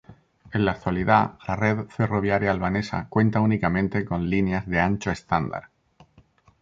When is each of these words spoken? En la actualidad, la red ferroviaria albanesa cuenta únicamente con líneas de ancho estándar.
En 0.51 0.65
la 0.65 0.71
actualidad, 0.71 1.37
la 1.47 1.55
red 1.55 1.85
ferroviaria 1.89 2.49
albanesa 2.49 3.05
cuenta 3.07 3.39
únicamente 3.39 4.03
con 4.03 4.31
líneas 4.31 4.65
de 4.67 4.81
ancho 4.81 5.11
estándar. 5.11 5.69